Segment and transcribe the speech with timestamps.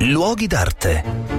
[0.00, 1.35] Luoghi d'arte.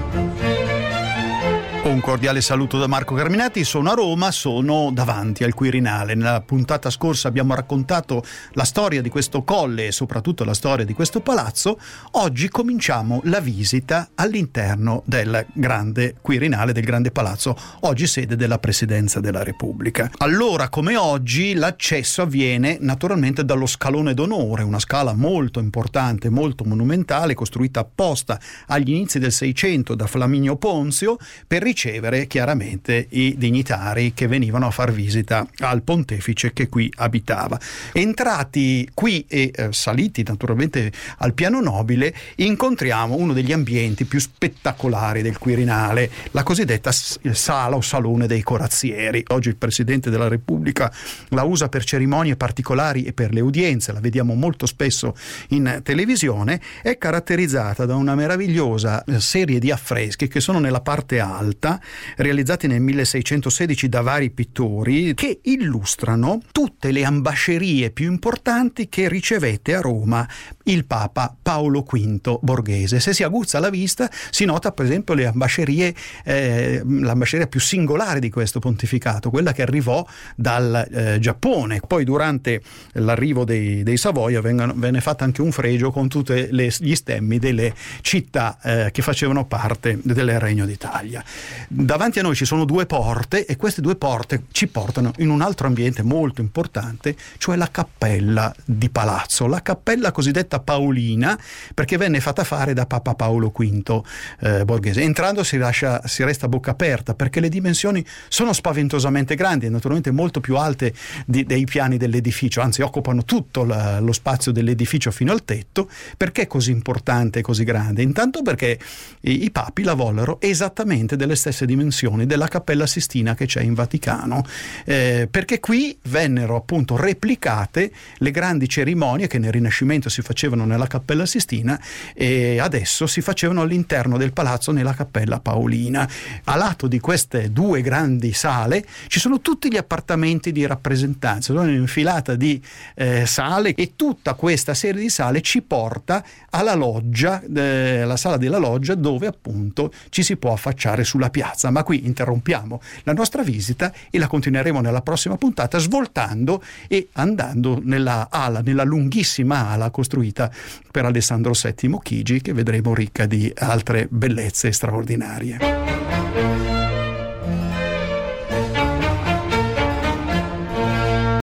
[1.88, 6.16] Un cordiale saluto da Marco Carminati, sono a Roma, sono davanti al Quirinale.
[6.16, 10.94] Nella puntata scorsa abbiamo raccontato la storia di questo colle e soprattutto la storia di
[10.94, 11.80] questo palazzo.
[12.12, 19.22] Oggi cominciamo la visita all'interno del grande Quirinale, del grande palazzo, oggi sede della Presidenza
[19.22, 20.12] della Repubblica.
[20.18, 27.34] Allora, come oggi, l'accesso avviene naturalmente dallo scalone d'onore, una scala molto importante, molto monumentale,
[27.34, 34.14] costruita apposta agli inizi del Seicento da Flaminio Ponzio per ricevere ricevere chiaramente i dignitari
[34.16, 37.60] che venivano a far visita al pontefice che qui abitava.
[37.94, 45.22] Entrati qui e eh, saliti naturalmente al piano nobile, incontriamo uno degli ambienti più spettacolari
[45.22, 49.24] del Quirinale, la cosiddetta sala o salone dei corazzieri.
[49.28, 50.92] Oggi il Presidente della Repubblica
[51.30, 55.16] la usa per cerimonie particolari e per le udienze, la vediamo molto spesso
[55.50, 61.20] in televisione, è caratterizzata da una meravigliosa eh, serie di affreschi che sono nella parte
[61.20, 61.80] alta Costa,
[62.16, 69.76] realizzati nel 1616 da vari pittori, che illustrano tutte le ambascerie più importanti che ricevette
[69.76, 70.28] a Roma
[70.64, 73.00] il Papa Paolo V Borghese.
[73.00, 75.94] Se si aguzza la vista si nota per esempio le ambascerie,
[76.24, 81.82] eh, l'ambasceria più singolare di questo pontificato, quella che arrivò dal eh, Giappone.
[81.86, 82.62] Poi durante
[82.94, 87.74] l'arrivo dei, dei Savoia vengano, venne fatto anche un fregio con tutti gli stemmi delle
[88.02, 91.24] città eh, che facevano parte del Regno d'Italia.
[91.68, 95.42] Davanti a noi ci sono due porte e queste due porte ci portano in un
[95.42, 101.38] altro ambiente molto importante, cioè la cappella di palazzo, la cappella cosiddetta Paolina,
[101.74, 104.04] perché venne fatta fare da Papa Paolo V
[104.40, 105.02] eh, Borghese.
[105.02, 109.70] Entrando si, lascia, si resta a bocca aperta perché le dimensioni sono spaventosamente grandi e
[109.70, 110.94] naturalmente molto più alte
[111.26, 115.90] di, dei piani dell'edificio, anzi occupano tutto la, lo spazio dell'edificio fino al tetto.
[116.16, 118.02] Perché è così importante e così grande?
[118.02, 118.80] Intanto perché
[119.22, 123.62] i, i papi la vollero esattamente delle stesse stesse dimensioni della Cappella Sistina che c'è
[123.62, 124.44] in Vaticano,
[124.86, 130.88] eh, perché qui vennero appunto replicate le grandi cerimonie che nel Rinascimento si facevano nella
[130.88, 131.80] Cappella Sistina
[132.14, 136.08] e adesso si facevano all'interno del palazzo nella Cappella Paolina.
[136.46, 141.62] A lato di queste due grandi sale ci sono tutti gli appartamenti di rappresentanza, sono
[141.62, 142.62] un'infilata di
[142.96, 148.38] eh, sale e tutta questa serie di sale ci porta alla loggia, eh, la sala
[148.38, 151.70] della loggia dove appunto ci si può affacciare sulla piazza.
[151.70, 157.80] Ma qui interrompiamo la nostra visita e la continueremo nella prossima puntata svoltando e andando
[157.84, 160.52] nella ala, nella lunghissima ala costruita
[160.90, 166.17] per Alessandro VII Chigi che vedremo ricca di altre bellezze straordinarie.